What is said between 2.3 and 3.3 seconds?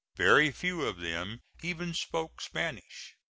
Spanish.